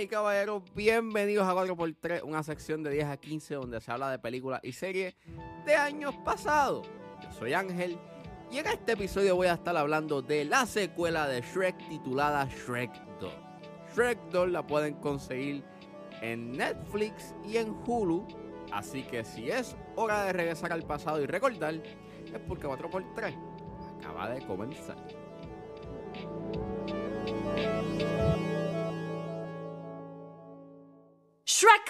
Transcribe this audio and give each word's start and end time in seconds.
Y 0.00 0.08
caballeros, 0.08 0.62
bienvenidos 0.74 1.48
a 1.48 1.54
4x3, 1.54 2.22
una 2.22 2.42
sección 2.42 2.82
de 2.82 2.90
10 2.90 3.06
a 3.06 3.16
15 3.16 3.54
donde 3.54 3.80
se 3.80 3.90
habla 3.90 4.10
de 4.10 4.18
películas 4.18 4.60
y 4.62 4.72
series 4.72 5.14
de 5.64 5.74
años 5.74 6.14
pasados. 6.22 6.86
Yo 7.22 7.32
soy 7.32 7.54
Ángel 7.54 7.96
y 8.50 8.58
en 8.58 8.66
este 8.66 8.92
episodio 8.92 9.36
voy 9.36 9.46
a 9.46 9.54
estar 9.54 9.74
hablando 9.74 10.20
de 10.20 10.44
la 10.44 10.66
secuela 10.66 11.26
de 11.26 11.40
Shrek 11.40 11.88
titulada 11.88 12.46
Shrek 12.46 12.92
2. 13.20 13.32
Shrek 13.94 14.18
2 14.32 14.50
la 14.50 14.66
pueden 14.66 14.96
conseguir 14.96 15.64
en 16.20 16.52
Netflix 16.52 17.34
y 17.46 17.56
en 17.56 17.74
Hulu, 17.86 18.26
así 18.72 19.02
que 19.02 19.24
si 19.24 19.50
es 19.50 19.76
hora 19.94 20.24
de 20.24 20.34
regresar 20.34 20.74
al 20.74 20.82
pasado 20.82 21.22
y 21.22 21.26
recordar, 21.26 21.74
es 21.74 22.40
porque 22.46 22.66
4x3 22.66 23.34
acaba 23.98 24.28
de 24.28 24.46
comenzar. 24.46 24.96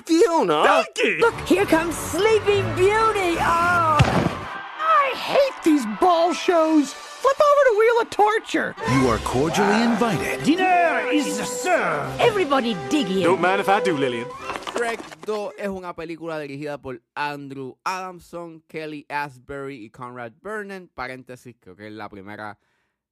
Fiona! 0.07 0.63
Donkey! 0.63 1.19
Look, 1.19 1.35
here 1.41 1.67
comes 1.67 1.97
Sleeping 1.97 2.63
Beauty! 2.77 3.35
Oh! 3.41 3.99
I 3.99 5.13
hate 5.17 5.65
these 5.65 5.85
ball 6.01 6.33
shows! 6.33 6.93
Flip 6.93 7.37
over 7.37 7.63
to 7.71 7.77
Wheel 7.77 8.03
of 8.03 8.11
Torture! 8.11 8.77
You 8.93 9.09
are 9.09 9.19
cordially 9.19 9.83
invited. 9.83 10.45
Dinner 10.45 11.11
is 11.11 11.27
served! 11.41 12.21
Everybody 12.21 12.77
dig 12.89 13.11
in. 13.11 13.23
Don't 13.25 13.41
mind 13.41 13.61
if 13.61 13.69
I 13.69 13.81
do, 13.81 13.97
Lillian. 13.97 14.29
Shrek 14.77 15.01
2 15.27 15.55
es 15.59 15.69
una 15.69 15.93
película 15.93 16.39
dirigida 16.39 16.81
por 16.81 17.01
Andrew 17.17 17.75
Adamson, 17.85 18.63
Kelly 18.69 19.07
Asbury 19.09 19.85
y 19.85 19.91
Conrad 19.91 20.35
Vernon. 20.41 20.89
Paréntesis, 20.95 21.57
creo 21.59 21.75
que 21.75 21.89
es 21.89 21.93
la 21.93 22.09
primera 22.09 22.61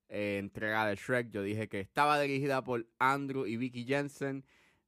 eh, 0.08 0.36
entrega 0.38 0.86
de 0.86 0.94
Shrek. 0.94 1.32
Yo 1.32 1.42
dije 1.42 1.68
que 1.68 1.80
estaba 1.80 2.20
dirigida 2.20 2.62
por 2.62 2.86
Andrew 3.00 3.46
y 3.46 3.56
Vicky 3.56 3.84
Jensen. 3.84 4.44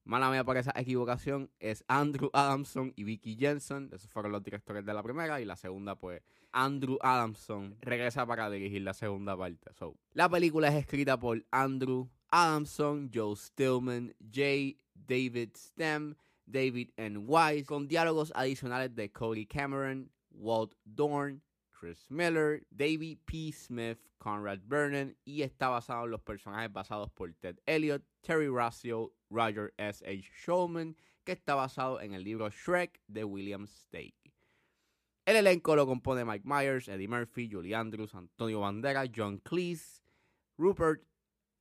Mala 0.06 0.30
mía 0.30 0.44
por 0.44 0.56
esa 0.56 0.72
equivocación. 0.76 1.50
Es 1.58 1.84
Andrew 1.88 2.30
Adamson 2.32 2.92
y 2.94 3.02
Vicky 3.02 3.34
Jensen. 3.34 3.90
Esos 3.92 4.08
fueron 4.08 4.30
los 4.30 4.40
directores 4.40 4.86
de 4.86 4.94
la 4.94 5.02
primera. 5.02 5.40
Y 5.40 5.44
la 5.44 5.56
segunda, 5.56 5.96
pues, 5.96 6.22
Andrew 6.52 6.96
Adamson 7.02 7.76
regresa 7.80 8.24
para 8.24 8.48
dirigir 8.48 8.82
la 8.82 8.94
segunda 8.94 9.36
parte. 9.36 9.72
La 10.12 10.28
película 10.28 10.68
es 10.68 10.76
escrita 10.76 11.18
por 11.18 11.44
Andrew 11.50 12.08
Adamson, 12.30 13.10
Joe 13.12 13.34
Stillman, 13.34 14.14
J. 14.32 14.78
David 14.94 15.50
Stem, 15.56 16.14
David 16.46 16.90
N. 16.96 17.18
Wise, 17.18 17.66
con 17.66 17.88
diálogos 17.88 18.32
adicionales 18.36 18.94
de 18.94 19.10
Cody 19.10 19.44
Cameron, 19.44 20.12
Walt 20.30 20.72
Dorn, 20.84 21.42
Chris 21.72 22.08
Miller, 22.08 22.64
David 22.70 23.18
P. 23.24 23.50
Smith, 23.50 23.98
Conrad 24.18 24.60
Vernon 24.66 25.16
y 25.24 25.42
está 25.42 25.68
basado 25.68 26.04
en 26.04 26.10
los 26.12 26.20
personajes 26.20 26.72
basados 26.72 27.10
por 27.10 27.32
Ted 27.34 27.58
Elliott, 27.66 28.02
Terry 28.26 28.48
Rossio, 28.48 29.12
Roger 29.30 29.72
S. 29.78 30.02
H. 30.04 30.28
Showman, 30.44 30.96
que 31.24 31.30
está 31.30 31.54
basado 31.54 32.00
en 32.00 32.12
el 32.12 32.24
libro 32.24 32.50
Shrek 32.50 33.00
de 33.06 33.22
William 33.22 33.68
Stake. 33.68 34.34
El 35.24 35.36
elenco 35.36 35.76
lo 35.76 35.86
compone 35.86 36.24
Mike 36.24 36.44
Myers, 36.44 36.88
Eddie 36.88 37.06
Murphy, 37.06 37.48
Julie 37.48 37.76
Andrews, 37.76 38.16
Antonio 38.16 38.60
Bandera, 38.60 39.04
John 39.14 39.38
Cleese, 39.38 40.02
Rupert 40.58 41.04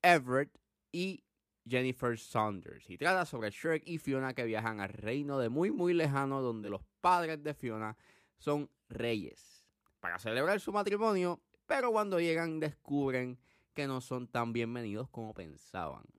Everett 0.02 0.58
y 0.92 1.24
Jennifer 1.68 2.18
Saunders. 2.18 2.90
Y 2.90 2.98
trata 2.98 3.28
sobre 3.28 3.52
Shrek 3.52 3.84
y 3.86 4.00
Fiona 4.00 4.34
que 4.34 4.46
viajan 4.46 4.80
al 4.80 4.90
reino 4.90 5.38
de 5.38 5.50
muy 5.50 5.70
muy 5.70 5.94
lejano 5.94 6.42
donde 6.42 6.72
los 6.72 6.82
padres 7.00 7.44
de 7.44 7.54
Fiona 7.54 7.96
son 8.40 8.72
reyes 8.90 9.68
para 10.00 10.18
celebrar 10.18 10.60
su 10.60 10.72
matrimonio, 10.72 11.42
pero 11.68 11.92
cuando 11.92 12.20
llegan 12.20 12.60
descubren 12.60 13.38
que 13.76 13.86
no 13.86 14.02
son 14.02 14.28
tan 14.28 14.52
bienvenidos 14.52 15.10
como 15.10 15.34
pensaban. 15.36 16.15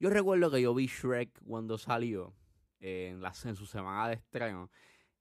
Yo 0.00 0.10
recuerdo 0.10 0.50
que 0.50 0.62
yo 0.62 0.74
vi 0.74 0.86
Shrek 0.86 1.42
cuando 1.44 1.76
salió 1.76 2.32
en, 2.80 3.20
la, 3.20 3.32
en 3.44 3.56
su 3.56 3.66
semana 3.66 4.08
de 4.08 4.14
estreno. 4.14 4.70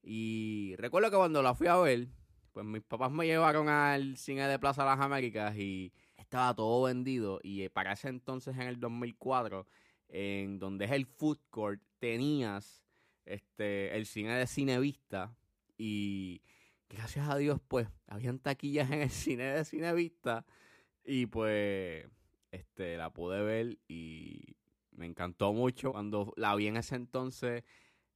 Y 0.03 0.75
recuerdo 0.77 1.09
que 1.09 1.17
cuando 1.17 1.41
la 1.41 1.55
fui 1.55 1.67
a 1.67 1.77
ver, 1.77 2.07
pues 2.53 2.65
mis 2.65 2.83
papás 2.83 3.11
me 3.11 3.25
llevaron 3.25 3.69
al 3.69 4.17
cine 4.17 4.47
de 4.47 4.59
Plaza 4.59 4.85
Las 4.85 4.99
Américas 4.99 5.57
y 5.57 5.91
estaba 6.17 6.53
todo 6.55 6.83
vendido. 6.83 7.39
Y 7.41 7.67
para 7.69 7.93
ese 7.93 8.09
entonces 8.09 8.55
en 8.55 8.63
el 8.63 8.79
2004 8.79 9.65
en 10.09 10.59
donde 10.59 10.85
es 10.85 10.91
el 10.91 11.05
food 11.05 11.39
court 11.49 11.81
tenías 11.99 12.85
este 13.25 13.97
el 13.97 14.05
cine 14.05 14.35
de 14.35 14.45
Cinevista. 14.45 15.35
Y 15.77 16.41
gracias 16.88 17.27
a 17.29 17.35
Dios 17.35 17.59
pues 17.67 17.88
habían 18.07 18.39
taquillas 18.39 18.91
en 18.91 19.01
el 19.01 19.09
cine 19.09 19.44
de 19.44 19.65
Cinevista. 19.65 20.45
Y 21.03 21.25
pues 21.25 22.07
este 22.51 22.97
la 22.97 23.11
pude 23.11 23.41
ver 23.41 23.77
y 23.88 24.55
me 24.97 25.05
encantó 25.05 25.53
mucho 25.53 25.91
cuando 25.93 26.33
la 26.35 26.55
vi 26.55 26.67
en 26.67 26.77
ese 26.77 26.95
entonces 26.95 27.63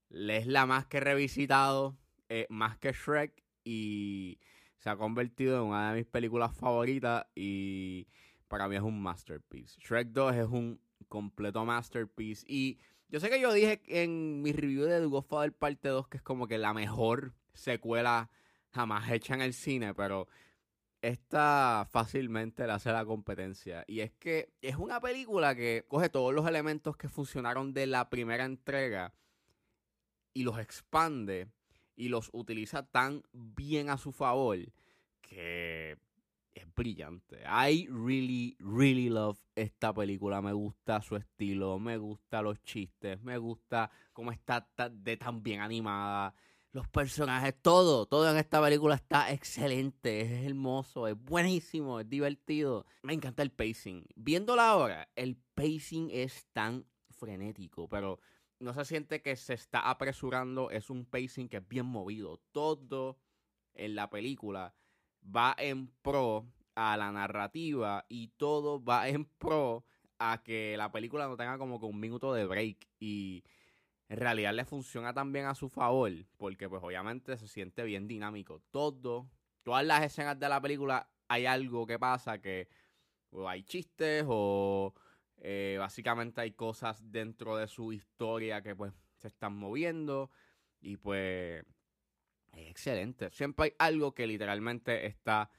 es 0.09 0.47
la 0.47 0.65
más 0.65 0.87
que 0.87 0.97
he 0.97 1.01
revisitado 1.01 1.97
eh, 2.27 2.47
más 2.49 2.77
que 2.77 2.91
Shrek 2.91 3.43
y 3.63 4.39
se 4.77 4.89
ha 4.89 4.97
convertido 4.97 5.57
en 5.57 5.69
una 5.69 5.91
de 5.91 5.99
mis 5.99 6.07
películas 6.07 6.55
favoritas 6.55 7.27
y 7.35 8.07
para 8.47 8.67
mí 8.67 8.75
es 8.75 8.81
un 8.81 9.01
masterpiece. 9.01 9.79
Shrek 9.79 10.09
2 10.09 10.35
es 10.35 10.47
un 10.47 10.81
completo 11.07 11.63
masterpiece 11.65 12.45
y 12.47 12.79
yo 13.09 13.19
sé 13.19 13.29
que 13.29 13.39
yo 13.39 13.53
dije 13.53 13.81
en 13.87 14.41
mi 14.41 14.51
review 14.51 14.83
de 14.85 14.99
The 14.99 15.05
Godfather 15.05 15.53
parte 15.53 15.89
2 15.89 16.07
que 16.07 16.17
es 16.17 16.23
como 16.23 16.47
que 16.47 16.57
la 16.57 16.73
mejor 16.73 17.33
secuela 17.53 18.29
jamás 18.71 19.09
hecha 19.11 19.33
en 19.33 19.41
el 19.41 19.53
cine, 19.53 19.93
pero 19.93 20.27
esta 21.01 21.87
fácilmente 21.89 22.65
le 22.65 22.73
hace 22.73 22.91
la 22.91 23.05
competencia. 23.05 23.83
Y 23.87 24.01
es 24.01 24.11
que 24.13 24.53
es 24.61 24.75
una 24.75 24.99
película 24.99 25.55
que 25.55 25.85
coge 25.87 26.09
todos 26.09 26.33
los 26.33 26.47
elementos 26.47 26.97
que 26.97 27.09
funcionaron 27.09 27.73
de 27.73 27.87
la 27.87 28.09
primera 28.09 28.45
entrega 28.45 29.13
y 30.33 30.43
los 30.43 30.59
expande 30.59 31.47
y 31.95 32.09
los 32.09 32.29
utiliza 32.33 32.83
tan 32.83 33.23
bien 33.33 33.89
a 33.89 33.97
su 33.97 34.11
favor 34.11 34.57
que 35.21 35.97
es 36.53 36.65
brillante. 36.75 37.43
I 37.45 37.87
really, 37.89 38.55
really 38.59 39.09
love 39.09 39.39
esta 39.55 39.93
película. 39.93 40.41
Me 40.41 40.53
gusta 40.53 41.01
su 41.01 41.15
estilo, 41.15 41.79
me 41.79 41.97
gusta 41.97 42.41
los 42.41 42.61
chistes, 42.63 43.21
me 43.21 43.37
gusta 43.37 43.89
cómo 44.13 44.31
está 44.31 44.67
de 44.91 45.17
tan 45.17 45.41
bien 45.41 45.61
animada. 45.61 46.33
Los 46.73 46.87
personajes, 46.87 47.53
todo, 47.61 48.05
todo 48.05 48.31
en 48.31 48.37
esta 48.37 48.61
película 48.61 48.95
está 48.95 49.29
excelente, 49.33 50.21
es 50.21 50.45
hermoso, 50.45 51.05
es 51.05 51.21
buenísimo, 51.21 51.99
es 51.99 52.07
divertido. 52.07 52.85
Me 53.03 53.13
encanta 53.13 53.43
el 53.43 53.51
pacing. 53.51 54.05
Viéndola 54.15 54.69
ahora, 54.69 55.09
el 55.17 55.35
pacing 55.53 56.09
es 56.11 56.47
tan 56.53 56.85
frenético, 57.09 57.89
pero 57.89 58.21
no 58.59 58.73
se 58.73 58.85
siente 58.85 59.21
que 59.21 59.35
se 59.35 59.53
está 59.53 59.89
apresurando, 59.89 60.69
es 60.71 60.89
un 60.89 61.05
pacing 61.05 61.49
que 61.49 61.57
es 61.57 61.67
bien 61.67 61.85
movido. 61.85 62.39
Todo 62.53 63.19
en 63.73 63.95
la 63.95 64.09
película 64.09 64.73
va 65.23 65.53
en 65.57 65.87
pro 66.01 66.47
a 66.75 66.95
la 66.95 67.11
narrativa 67.11 68.05
y 68.07 68.29
todo 68.37 68.81
va 68.81 69.09
en 69.09 69.25
pro 69.25 69.83
a 70.19 70.41
que 70.41 70.75
la 70.77 70.89
película 70.89 71.27
no 71.27 71.35
tenga 71.35 71.57
como 71.57 71.81
que 71.81 71.85
un 71.85 71.99
minuto 71.99 72.33
de 72.33 72.45
break 72.45 72.87
y 72.97 73.43
en 74.11 74.17
realidad 74.17 74.53
le 74.53 74.65
funciona 74.65 75.13
también 75.13 75.45
a 75.45 75.55
su 75.55 75.69
favor 75.69 76.11
porque 76.35 76.67
pues 76.67 76.83
obviamente 76.83 77.37
se 77.37 77.47
siente 77.47 77.81
bien 77.85 78.09
dinámico. 78.09 78.61
Todo, 78.69 79.29
todas 79.63 79.85
las 79.85 80.03
escenas 80.03 80.37
de 80.37 80.49
la 80.49 80.59
película 80.59 81.09
hay 81.29 81.45
algo 81.45 81.87
que 81.87 81.97
pasa 81.97 82.41
que 82.41 82.67
o 83.29 83.47
hay 83.47 83.63
chistes 83.63 84.25
o 84.27 84.93
eh, 85.37 85.77
básicamente 85.79 86.41
hay 86.41 86.51
cosas 86.51 87.09
dentro 87.09 87.55
de 87.55 87.69
su 87.69 87.93
historia 87.93 88.61
que 88.61 88.75
pues 88.75 88.91
se 89.15 89.29
están 89.29 89.55
moviendo 89.55 90.29
y 90.81 90.97
pues 90.97 91.63
es 92.51 92.69
excelente. 92.69 93.31
Siempre 93.31 93.63
hay 93.63 93.73
algo 93.79 94.13
que 94.13 94.27
literalmente 94.27 95.05
está 95.05 95.49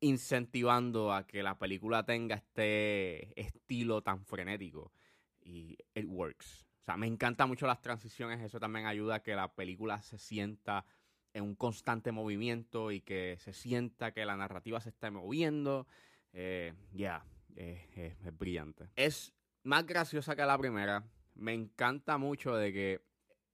incentivando 0.00 1.12
a 1.12 1.28
que 1.28 1.44
la 1.44 1.60
película 1.60 2.04
tenga 2.04 2.34
este 2.34 3.40
estilo 3.40 4.02
tan 4.02 4.24
frenético 4.24 4.92
y 5.40 5.78
it 5.94 6.06
works. 6.08 6.71
O 6.82 6.84
sea, 6.84 6.96
me 6.96 7.06
encantan 7.06 7.48
mucho 7.48 7.66
las 7.66 7.80
transiciones, 7.80 8.40
eso 8.40 8.58
también 8.58 8.86
ayuda 8.86 9.16
a 9.16 9.22
que 9.22 9.36
la 9.36 9.54
película 9.54 10.02
se 10.02 10.18
sienta 10.18 10.84
en 11.32 11.44
un 11.44 11.54
constante 11.54 12.10
movimiento 12.10 12.90
y 12.90 13.00
que 13.00 13.36
se 13.38 13.52
sienta 13.52 14.12
que 14.12 14.24
la 14.24 14.36
narrativa 14.36 14.80
se 14.80 14.88
está 14.88 15.10
moviendo. 15.10 15.86
Eh, 16.32 16.74
ya, 16.92 17.24
es 17.54 18.36
brillante. 18.36 18.90
Es 18.96 19.32
más 19.62 19.86
graciosa 19.86 20.34
que 20.34 20.44
la 20.44 20.58
primera. 20.58 21.04
Me 21.34 21.54
encanta 21.54 22.18
mucho 22.18 22.56
de 22.56 22.72
que 22.72 23.00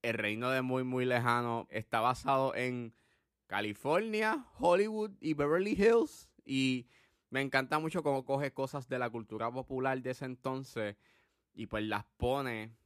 el 0.00 0.14
reino 0.14 0.50
de 0.50 0.62
muy, 0.62 0.84
muy 0.84 1.04
lejano 1.04 1.66
está 1.70 2.00
basado 2.00 2.54
en 2.54 2.94
California, 3.46 4.46
Hollywood 4.58 5.12
y 5.20 5.34
Beverly 5.34 5.72
Hills. 5.72 6.30
Y 6.46 6.88
me 7.30 7.42
encanta 7.42 7.78
mucho 7.78 8.02
cómo 8.02 8.24
coge 8.24 8.52
cosas 8.52 8.88
de 8.88 8.98
la 8.98 9.10
cultura 9.10 9.50
popular 9.50 10.00
de 10.00 10.10
ese 10.10 10.24
entonces 10.24 10.96
y 11.54 11.66
pues 11.66 11.84
las 11.84 12.04
pone 12.16 12.76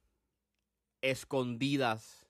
escondidas 1.03 2.25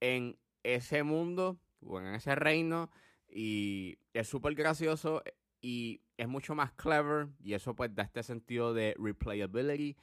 en 0.00 0.36
ese 0.64 1.04
mundo 1.04 1.58
o 1.86 2.00
en 2.00 2.14
ese 2.16 2.34
reino. 2.34 2.90
Y 3.28 3.98
es 4.14 4.28
súper 4.28 4.54
gracioso 4.56 5.22
y 5.60 6.02
es 6.16 6.28
mucho 6.28 6.54
más 6.56 6.72
clever 6.72 7.28
y 7.40 7.54
eso 7.54 7.74
pues 7.76 7.94
da 7.94 8.02
este 8.02 8.22
sentido 8.24 8.74
de 8.74 8.96
replayability, 8.98 9.96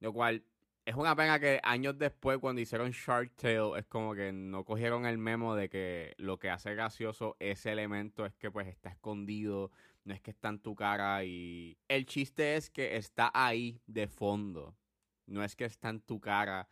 lo 0.00 0.12
cual 0.14 0.44
Es 0.86 0.96
una 0.96 1.16
pena 1.16 1.40
que 1.40 1.60
años 1.62 1.98
después, 1.98 2.38
cuando 2.38 2.60
hicieron 2.60 2.90
Shark 2.90 3.34
Tale, 3.36 3.78
es 3.78 3.86
como 3.86 4.14
que 4.14 4.32
no 4.32 4.64
cogieron 4.64 5.06
el 5.06 5.16
memo 5.16 5.54
de 5.54 5.70
que 5.70 6.14
lo 6.18 6.38
que 6.38 6.50
hace 6.50 6.74
gracioso 6.74 7.36
ese 7.40 7.72
elemento 7.72 8.26
es 8.26 8.34
que 8.34 8.50
pues 8.50 8.68
está 8.68 8.90
escondido, 8.90 9.70
no 10.04 10.12
es 10.12 10.20
que 10.20 10.30
está 10.32 10.50
en 10.50 10.58
tu 10.60 10.74
cara 10.74 11.24
y 11.24 11.78
el 11.88 12.04
chiste 12.04 12.56
es 12.56 12.68
que 12.68 12.96
está 12.96 13.30
ahí 13.34 13.80
de 13.86 14.08
fondo, 14.08 14.76
no 15.26 15.42
es 15.42 15.56
que 15.56 15.64
está 15.64 15.88
en 15.88 16.00
tu 16.00 16.20
cara 16.20 16.68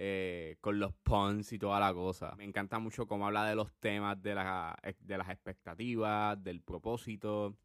eh, 0.00 0.56
con 0.60 0.78
los 0.78 0.94
puns 0.94 1.52
y 1.52 1.58
toda 1.58 1.80
la 1.80 1.92
cosa. 1.92 2.34
Me 2.36 2.44
encanta 2.44 2.78
mucho 2.78 3.08
cómo 3.08 3.26
habla 3.26 3.44
de 3.46 3.56
los 3.56 3.74
temas 3.80 4.22
de, 4.22 4.36
la, 4.36 4.78
de 5.00 5.18
las 5.18 5.28
expectativas, 5.28 6.40
del 6.40 6.62
propósito 6.62 7.56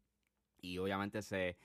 y 0.60 0.78
obviamente 0.78 1.22
se 1.22 1.56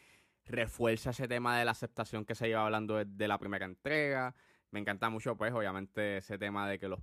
refuerza 0.46 1.10
ese 1.10 1.28
tema 1.28 1.58
de 1.58 1.66
la 1.66 1.72
aceptación 1.72 2.24
que 2.24 2.36
se 2.36 2.48
lleva 2.48 2.66
hablando 2.66 2.98
de, 2.98 3.06
de 3.06 3.28
la 3.28 3.40
primera 3.40 3.66
entrega. 3.66 4.36
Me 4.70 4.80
encanta 4.80 5.10
mucho, 5.10 5.36
pues, 5.36 5.52
obviamente, 5.54 6.18
ese 6.18 6.38
tema 6.38 6.70
de 6.70 6.78
que 6.78 6.88
los 6.88 7.00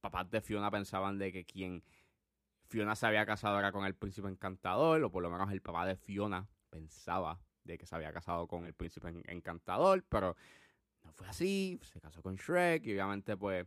papás 0.00 0.30
de 0.30 0.40
Fiona 0.40 0.70
pensaban 0.70 1.18
de 1.18 1.30
que 1.30 1.44
quien 1.44 1.84
Fiona 2.68 2.96
se 2.96 3.06
había 3.06 3.26
casado 3.26 3.58
era 3.58 3.70
con 3.70 3.84
el 3.84 3.94
príncipe 3.94 4.28
encantador, 4.28 5.02
o 5.04 5.10
por 5.10 5.22
lo 5.22 5.28
menos 5.30 5.52
el 5.52 5.60
papá 5.60 5.84
de 5.84 5.96
Fiona 5.96 6.48
pensaba 6.70 7.38
de 7.64 7.76
que 7.76 7.84
se 7.84 7.94
había 7.94 8.12
casado 8.12 8.46
con 8.48 8.64
el 8.64 8.72
príncipe 8.72 9.08
en- 9.08 9.24
encantador, 9.26 10.04
pero 10.08 10.36
fue 11.10 11.28
así, 11.28 11.78
se 11.82 12.00
casó 12.00 12.22
con 12.22 12.36
Shrek 12.36 12.86
y 12.86 12.92
obviamente 12.92 13.36
pues 13.36 13.66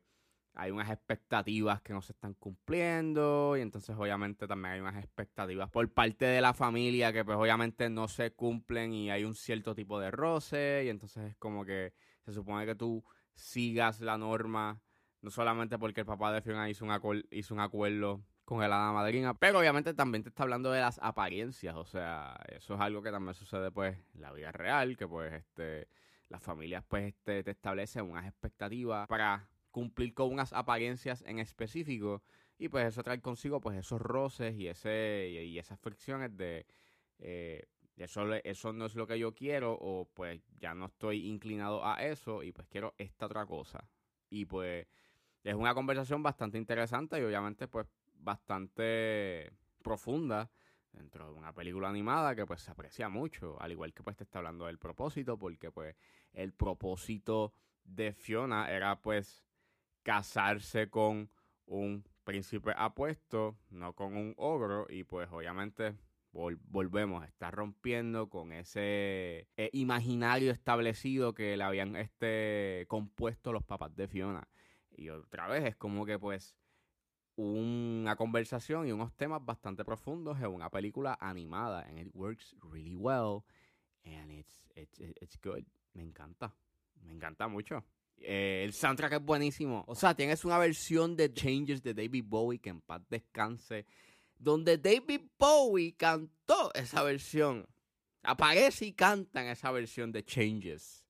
hay 0.56 0.72
unas 0.72 0.90
expectativas 0.90 1.82
que 1.82 1.94
no 1.94 2.02
se 2.02 2.12
están 2.14 2.36
cumpliendo 2.36 3.58
y 3.58 3.62
entonces 3.62 3.96
obviamente 3.98 4.48
también 4.48 4.76
hay 4.76 4.80
unas 4.82 5.04
expectativas 5.04 5.70
por 5.70 5.92
parte 5.92 6.26
de 6.26 6.42
la 6.42 6.54
familia 6.54 7.12
que 7.12 7.26
pues 7.26 7.38
obviamente 7.38 7.90
no 7.90 8.08
se 8.08 8.34
cumplen 8.34 8.94
y 8.94 9.10
hay 9.10 9.24
un 9.24 9.34
cierto 9.34 9.74
tipo 9.74 10.00
de 10.00 10.12
roce 10.12 10.84
y 10.86 10.90
entonces 10.90 11.32
es 11.32 11.36
como 11.38 11.66
que 11.66 11.94
se 12.26 12.34
supone 12.34 12.66
que 12.66 12.76
tú 12.76 13.04
sigas 13.34 14.00
la 14.00 14.18
norma 14.18 14.80
no 15.22 15.32
solamente 15.32 15.80
porque 15.80 16.02
el 16.02 16.06
papá 16.06 16.32
de 16.32 16.42
Fiona 16.42 16.70
hizo 16.70 16.86
un, 16.86 17.24
hizo 17.32 17.54
un 17.54 17.60
acuerdo 17.60 18.24
con 18.46 18.62
el 18.62 18.74
hada 18.74 18.92
madrina, 18.92 19.34
pero 19.34 19.60
obviamente 19.60 19.94
también 19.94 20.22
te 20.24 20.30
está 20.30 20.44
hablando 20.44 20.70
de 20.72 20.82
las 20.82 21.00
apariencias, 21.02 21.76
o 21.76 21.86
sea, 21.86 22.38
eso 22.50 22.76
es 22.76 22.82
algo 22.82 23.02
que 23.02 23.10
también 23.10 23.34
sucede 23.34 23.72
pues 23.72 23.98
en 24.14 24.22
la 24.22 24.34
vida 24.34 24.52
real, 24.52 24.98
que 24.98 25.08
pues 25.08 25.34
este 25.34 25.88
las 26.34 26.42
familias 26.42 26.84
pues 26.88 27.10
este, 27.10 27.44
te 27.44 27.52
establecen 27.52 28.10
unas 28.10 28.26
expectativas 28.26 29.08
para 29.08 29.48
cumplir 29.70 30.16
con 30.16 30.32
unas 30.34 30.52
apariencias 30.52 31.24
en 31.28 31.38
específico 31.38 32.24
y 32.58 32.70
pues 32.70 32.88
eso 32.88 33.04
trae 33.04 33.22
consigo 33.22 33.62
pues 33.62 33.78
esos 33.78 34.02
roces 34.02 34.56
y 34.56 34.68
ese 34.68 35.30
y, 35.30 35.60
esas 35.60 35.80
fricciones 35.80 36.36
de 36.36 36.66
eh, 37.20 37.68
eso, 37.98 38.34
eso 38.34 38.74
no 38.74 38.88
es 38.88 38.96
lo 38.96 39.06
que 39.06 39.20
yo 39.20 39.36
quiero 39.36 39.78
o 39.80 40.10
pues 40.12 40.42
ya 40.60 40.74
no 40.74 40.88
estoy 40.88 41.28
inclinado 41.28 41.86
a 41.86 42.04
eso 42.04 42.42
y 42.42 42.52
pues 42.52 42.68
quiero 42.68 42.96
esta 42.98 43.28
otra 43.28 43.46
cosa. 43.46 43.88
Y 44.32 44.46
pues 44.46 44.88
es 45.44 45.54
una 45.54 45.76
conversación 45.76 46.24
bastante 46.24 46.58
interesante 46.58 47.20
y 47.20 47.24
obviamente 47.24 47.68
pues 47.68 47.86
bastante 48.16 49.52
profunda 49.84 50.50
dentro 50.94 51.26
de 51.28 51.34
una 51.34 51.54
película 51.54 51.90
animada 51.90 52.36
que 52.36 52.46
pues 52.46 52.62
se 52.62 52.72
aprecia 52.72 53.10
mucho, 53.10 53.60
al 53.62 53.72
igual 53.72 53.94
que 53.94 54.04
pues 54.04 54.16
te 54.16 54.24
está 54.24 54.40
hablando 54.40 54.66
del 54.68 54.80
propósito, 54.80 55.38
porque 55.38 55.72
pues 55.72 55.96
el 56.32 56.54
propósito 56.54 57.54
de 57.84 58.14
Fiona 58.14 58.72
era 58.72 59.02
pues 59.02 59.46
casarse 60.04 60.90
con 60.90 61.30
un 61.66 62.06
príncipe 62.24 62.74
apuesto, 62.76 63.58
no 63.70 63.94
con 63.94 64.16
un 64.16 64.34
ogro, 64.38 64.86
y 64.90 65.04
pues 65.04 65.30
obviamente 65.32 65.96
vol- 66.32 66.60
volvemos, 66.64 67.26
está 67.26 67.52
rompiendo 67.52 68.30
con 68.30 68.52
ese 68.54 69.48
eh, 69.58 69.70
imaginario 69.74 70.52
establecido 70.52 71.34
que 71.34 71.58
le 71.58 71.64
habían 71.64 71.96
este 71.96 72.86
compuesto 72.88 73.52
los 73.52 73.64
papás 73.64 73.96
de 73.96 74.08
Fiona. 74.08 74.48
Y 74.90 75.10
otra 75.10 75.48
vez 75.48 75.64
es 75.66 75.76
como 75.76 76.06
que 76.06 76.20
pues 76.20 76.56
una 77.36 78.16
conversación 78.16 78.88
y 78.88 78.92
unos 78.92 79.14
temas 79.16 79.44
bastante 79.44 79.84
profundos 79.84 80.40
en 80.40 80.48
una 80.48 80.70
película 80.70 81.18
animada 81.20 81.82
and 81.82 82.00
it 82.00 82.10
works 82.14 82.56
really 82.62 82.96
well 82.96 83.44
and 84.06 84.32
it's 84.32 84.68
it's 84.76 85.00
it's 85.00 85.38
good. 85.42 85.64
Me 85.94 86.04
encanta. 86.04 86.54
Me 87.02 87.14
encanta 87.14 87.48
mucho. 87.48 87.84
Eh, 88.18 88.64
el 88.64 88.74
soundtrack 88.74 89.14
es 89.14 89.22
buenísimo. 89.22 89.84
O 89.88 89.96
sea, 89.96 90.16
tienes 90.16 90.46
una 90.46 90.58
versión 90.58 91.16
de 91.16 91.34
Changes 91.34 91.82
de 91.84 91.94
David 91.94 92.24
Bowie 92.26 92.60
que 92.60 92.70
en 92.70 92.82
paz 92.82 93.02
descanse, 93.10 93.86
donde 94.38 94.78
David 94.78 95.22
Bowie 95.38 95.96
cantó 95.96 96.74
esa 96.74 97.04
versión. 97.04 97.68
Aparece 98.24 98.86
y 98.86 98.94
canta 98.94 99.50
esa 99.52 99.72
versión 99.72 100.12
de 100.12 100.24
Changes. 100.24 101.06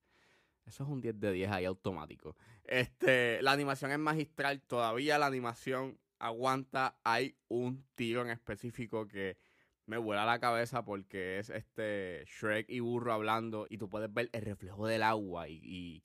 Eso 0.66 0.84
es 0.84 0.90
un 0.90 1.02
10 1.02 1.20
de 1.20 1.32
10 1.32 1.52
ahí 1.52 1.66
automático. 1.66 2.36
Este, 2.64 3.42
la 3.42 3.52
animación 3.52 3.92
es 3.92 4.00
magistral. 4.00 4.62
Todavía 4.62 5.18
la 5.20 5.28
animación 5.28 6.00
aguanta. 6.24 6.98
Hay 7.04 7.36
un 7.48 7.86
tiro 7.96 8.22
en 8.22 8.30
específico 8.30 9.08
que 9.08 9.38
me 9.86 9.98
vuela 9.98 10.26
la 10.26 10.40
cabeza 10.40 10.86
porque 10.86 11.40
es 11.40 11.50
este 11.50 12.24
Shrek 12.26 12.70
y 12.70 12.80
Burro 12.80 13.14
hablando 13.14 13.68
y 13.70 13.78
tú 13.78 13.90
puedes 13.90 14.12
ver 14.14 14.30
el 14.32 14.42
reflejo 14.42 14.88
del 14.88 15.04
agua 15.04 15.50
y, 15.50 16.04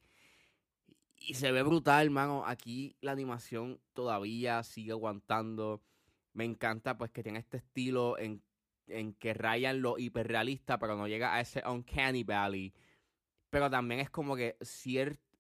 y, 1.16 1.34
se 1.34 1.52
ve 1.52 1.62
brutal, 1.62 2.06
hermano. 2.06 2.44
Aquí 2.46 2.96
la 3.00 3.12
animación 3.12 3.80
todavía 3.92 4.62
sigue 4.62 4.92
aguantando. 4.92 5.82
Me 6.32 6.44
encanta 6.44 6.98
pues 6.98 7.10
que 7.10 7.22
tiene 7.22 7.38
este 7.38 7.58
estilo 7.58 8.18
en, 8.18 8.42
en 8.86 9.14
que 9.14 9.34
rayan 9.34 9.82
lo 9.82 9.98
hiperrealista, 9.98 10.78
pero 10.78 10.96
no 10.96 11.06
llega 11.06 11.34
a 11.34 11.40
ese 11.40 11.62
uncanny 11.66 12.24
valley. 12.24 12.74
Pero 13.50 13.70
también 13.70 14.00
es 14.00 14.10
como 14.10 14.36
que 14.36 14.56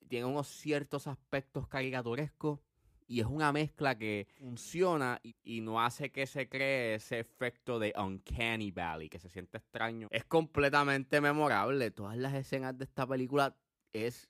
tiene 0.08 0.24
unos 0.26 0.48
ciertos 0.48 1.06
aspectos 1.06 1.68
caricaturescos 1.68 2.60
y 3.08 3.20
es 3.20 3.26
una 3.26 3.52
mezcla 3.52 3.96
que 3.96 4.26
funciona 4.36 5.18
y, 5.22 5.62
no 5.62 5.82
hace 5.82 6.12
que 6.12 6.26
se 6.26 6.46
cree 6.46 6.96
ese 6.96 7.18
efecto 7.18 7.78
de 7.78 7.94
Uncanny 7.96 8.70
Valley, 8.70 9.08
que 9.08 9.18
se 9.18 9.30
siente 9.30 9.56
extraño. 9.56 10.08
Es 10.10 10.26
completamente 10.26 11.20
memorable. 11.22 11.90
Todas 11.90 12.18
las 12.18 12.34
escenas 12.34 12.76
de 12.76 12.84
esta 12.84 13.06
película 13.06 13.56
es, 13.94 14.28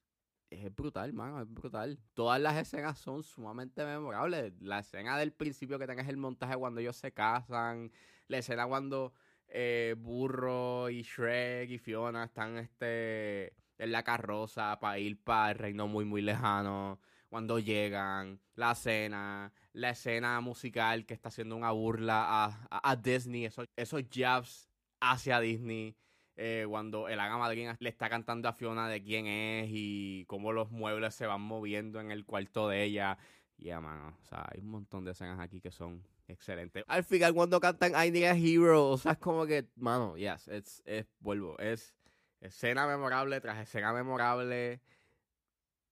es 0.49 0.73
brutal, 0.75 1.13
mano, 1.13 1.43
es 1.43 1.53
brutal. 1.53 1.99
Todas 2.15 2.41
las 2.41 2.57
escenas 2.57 2.99
son 2.99 3.25
sumamente 3.25 3.85
memorables. 3.85 4.53
La 4.61 4.79
escena 4.79 5.19
del 5.19 5.33
principio 5.33 5.77
que 5.81 5.89
tengas 5.89 6.09
el 6.09 6.17
montaje 6.17 6.57
cuando 6.57 6.81
ellos 6.81 6.97
se 6.97 7.11
casan, 7.11 7.91
la 8.29 8.39
escena 8.39 8.65
cuando 8.69 9.13
eh, 9.49 9.97
Burro 9.99 10.89
y 10.89 11.03
Shrek 11.03 11.69
y 11.69 11.79
Fiona 11.79 12.25
están 12.25 12.59
este 12.59 13.55
en 13.77 13.93
la 13.93 14.05
carroza 14.05 14.79
para 14.79 14.99
ir 15.01 15.23
para 15.23 15.51
el 15.51 15.59
reino 15.59 15.87
muy 15.89 16.05
muy 16.05 16.21
lejano 16.21 17.01
cuando 17.29 17.59
llegan, 17.59 18.41
la 18.55 18.73
escena, 18.73 19.53
la 19.73 19.91
escena 19.91 20.41
musical 20.41 21.05
que 21.07 21.15
está 21.15 21.29
haciendo 21.29 21.57
una 21.57 21.71
burla 21.71 22.25
a, 22.45 22.69
a- 22.71 22.97
Disney, 22.97 23.45
esos, 23.45 23.67
esos 23.77 24.03
jabs 24.11 24.69
hacia 25.01 25.41
Disney, 25.41 25.95
eh, 26.37 26.65
cuando 26.69 27.09
el 27.09 27.19
haga 27.21 27.37
madrina 27.37 27.77
le 27.81 27.89
está 27.89 28.09
cantando 28.09 28.49
a 28.49 28.53
Fiona 28.53 28.89
de 28.89 29.03
quién 29.03 29.27
es 29.27 29.69
y 29.71 30.25
cómo 30.27 30.53
los 30.53 30.71
muebles 30.71 31.15
se 31.15 31.27
van 31.27 31.41
moviendo 31.41 32.01
en 32.01 32.11
el 32.11 32.25
cuarto 32.25 32.69
de 32.69 32.85
ella. 32.85 33.19
Ya, 33.57 33.81
mano, 33.81 34.17
o 34.23 34.25
sea, 34.25 34.47
hay 34.53 34.61
un 34.61 34.69
montón 34.71 35.05
de 35.05 35.11
escenas 35.11 35.41
aquí 35.41 35.61
que 35.61 35.73
son 35.73 36.07
excelentes. 36.29 36.85
Al 36.87 37.03
final, 37.03 37.35
cuando 37.35 37.59
cantan 37.61 37.93
I 37.93 38.11
Need 38.13 38.25
a 38.31 38.37
Hero, 38.37 38.91
o 38.91 38.99
sea, 38.99 39.13
es 39.13 39.19
como 39.19 39.47
que, 39.47 39.67
mano, 39.75 40.17
yes, 40.17 40.47
es, 40.49 40.83
vuelvo, 41.19 41.59
es 41.59 41.95
escena 42.41 42.87
memorable 42.87 43.41
tras 43.41 43.59
escena 43.61 43.93
memorable. 43.93 44.81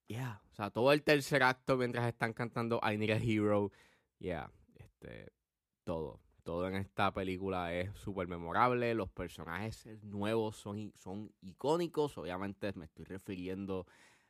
Yeah, 0.08 0.40
o 0.52 0.54
sea, 0.54 0.70
todo 0.70 0.92
el 0.92 1.02
tercer 1.02 1.42
acto 1.42 1.76
mientras 1.76 2.06
están 2.06 2.32
cantando 2.32 2.80
I 2.82 2.96
Need 2.96 3.10
a 3.10 3.16
Hero. 3.16 3.72
Yeah, 4.18 4.50
este, 4.74 5.32
todo. 5.84 6.20
Todo 6.44 6.68
en 6.68 6.76
esta 6.76 7.12
película 7.12 7.74
es 7.74 7.90
súper 7.98 8.28
memorable. 8.28 8.94
Los 8.94 9.10
personajes 9.10 9.84
nuevos 10.04 10.56
son, 10.56 10.92
son 10.96 11.32
icónicos. 11.40 12.16
Obviamente 12.18 12.72
me 12.74 12.84
estoy 12.84 13.04
refiriendo 13.04 13.84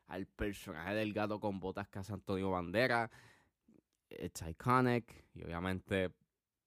al 0.06 0.26
personaje 0.26 0.95
del 0.95 1.12
gato 1.12 1.40
con 1.40 1.61
botas 1.61 1.88
que 1.88 1.99
hace 1.99 2.14
Antonio 2.14 2.50
Bandera. 2.50 3.11
It's 4.09 4.40
iconic. 4.40 5.26
Y 5.35 5.42
obviamente, 5.42 6.14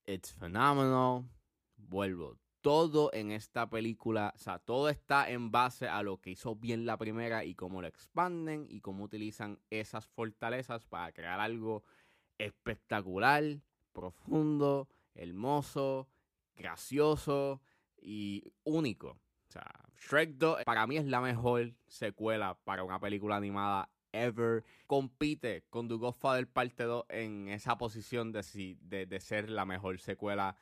it's 0.05 0.33
phenomenal. 0.35 1.27
Vuelvo. 1.77 2.37
Todo 2.61 3.09
en 3.13 3.31
esta 3.31 3.69
película, 3.69 4.33
o 4.35 4.37
sea, 4.37 4.59
todo 4.59 4.89
está 4.89 5.29
en 5.29 5.49
base 5.49 5.87
a 5.87 6.03
lo 6.03 6.19
que 6.19 6.31
hizo 6.31 6.55
bien 6.55 6.85
la 6.85 6.97
primera 6.97 7.45
y 7.45 7.55
cómo 7.55 7.81
lo 7.81 7.87
expanden 7.87 8.65
y 8.69 8.81
cómo 8.81 9.05
utilizan 9.05 9.59
esas 9.69 10.07
fortalezas 10.07 10.85
para 10.85 11.11
crear 11.13 11.39
algo 11.39 11.83
espectacular, 12.37 13.43
profundo, 13.93 14.89
hermoso, 15.13 16.09
gracioso 16.55 17.61
y 17.97 18.43
único. 18.63 19.09
O 19.47 19.51
sea, 19.51 19.65
Shrek 19.97 20.31
2 20.37 20.63
para 20.65 20.85
mí 20.87 20.97
es 20.97 21.05
la 21.05 21.21
mejor 21.21 21.73
secuela 21.87 22.59
para 22.65 22.83
una 22.83 22.99
película 22.99 23.35
animada 23.37 23.89
ever. 24.11 24.63
Compite 24.87 25.63
con 25.69 25.87
The 25.87 25.95
Godfather 25.95 26.47
Parte 26.47 26.83
2 26.83 27.05
en 27.09 27.47
esa 27.49 27.77
posición 27.77 28.31
de, 28.31 28.43
si- 28.43 28.77
de, 28.81 29.05
de 29.05 29.19
ser 29.19 29.49
la 29.49 29.65
mejor 29.65 29.99
secuela 29.99 30.55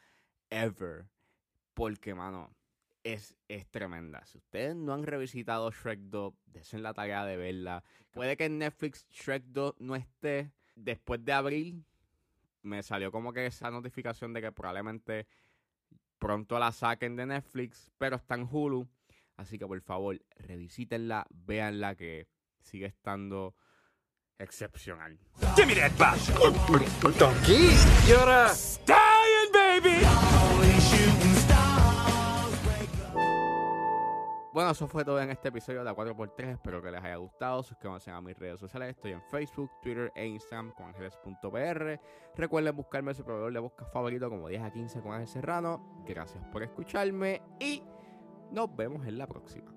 ever. 0.49 1.07
Porque, 1.77 2.15
mano, 2.15 2.49
es, 3.03 3.37
es 3.47 3.67
tremenda. 3.67 4.25
Si 4.25 4.39
ustedes 4.39 4.75
no 4.75 4.95
han 4.95 5.03
revisitado 5.03 5.69
Shrek 5.69 5.99
2, 5.99 6.33
desen 6.47 6.81
la 6.81 6.95
tarea 6.95 7.23
de 7.23 7.37
verla. 7.37 7.83
Puede 8.09 8.35
que 8.35 8.45
en 8.45 8.57
Netflix 8.57 9.07
Shrek 9.11 9.43
2 9.43 9.75
no 9.77 9.95
esté 9.95 10.51
después 10.73 11.23
de 11.23 11.33
abril. 11.33 11.85
Me 12.63 12.81
salió 12.81 13.11
como 13.11 13.31
que 13.31 13.45
esa 13.45 13.69
notificación 13.69 14.33
de 14.33 14.41
que 14.41 14.51
probablemente 14.51 15.27
pronto 16.17 16.57
la 16.57 16.71
saquen 16.71 17.15
de 17.15 17.27
Netflix, 17.27 17.91
pero 17.99 18.15
está 18.15 18.33
en 18.33 18.49
Hulu. 18.51 18.87
Así 19.35 19.59
que 19.59 19.67
por 19.67 19.79
favor, 19.81 20.19
revisítenla, 20.35 21.27
véanla 21.29 21.93
que 21.93 22.27
sigue 22.59 22.87
estando 22.87 23.53
excepcional. 24.39 25.19
Give 25.55 25.67
me 25.67 25.75
that 25.75 25.91
box. 25.95 26.27
Donkey, 27.19 27.69
you're 28.07 28.27
a... 28.27 28.49
Stallion, 28.49 29.51
baby. 29.53 31.46
Bueno, 34.57 34.71
eso 34.71 34.87
fue 34.87 35.05
todo 35.05 35.21
en 35.21 35.29
este 35.29 35.49
episodio 35.49 35.77
de 35.81 35.85
la 35.85 35.95
4x3. 35.95 36.53
Espero 36.53 36.81
que 36.81 36.89
les 36.89 37.03
haya 37.03 37.17
gustado. 37.17 37.61
Suscríbanse 37.61 38.09
a 38.09 38.19
mis 38.21 38.35
redes 38.39 38.59
sociales. 38.59 38.89
Estoy 38.89 39.11
en 39.11 39.21
Facebook, 39.21 39.69
Twitter 39.83 40.11
e 40.15 40.25
Instagram 40.25 40.71
con 40.71 40.87
ángeles.pr. 40.87 42.01
Recuerden 42.35 42.75
buscarme 42.75 43.13
su 43.13 43.23
proveedor 43.23 43.53
de 43.53 43.59
busca 43.59 43.85
favorito 43.85 44.31
como 44.31 44.47
10 44.47 44.63
a 44.63 44.71
15 44.71 45.01
con 45.01 45.11
Ángel 45.11 45.27
Serrano. 45.27 46.03
Gracias 46.07 46.43
por 46.45 46.63
escucharme 46.63 47.43
y 47.59 47.83
nos 48.49 48.75
vemos 48.75 49.05
en 49.05 49.19
la 49.19 49.27
próxima. 49.27 49.76